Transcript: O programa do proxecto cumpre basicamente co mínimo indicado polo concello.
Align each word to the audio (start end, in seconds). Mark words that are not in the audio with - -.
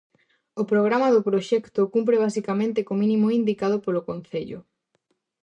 O 0.61 0.63
programa 0.71 1.07
do 1.13 1.25
proxecto 1.29 1.81
cumpre 1.93 2.15
basicamente 2.25 2.85
co 2.87 2.99
mínimo 3.01 3.35
indicado 3.39 3.77
polo 3.85 4.05
concello. 4.09 4.59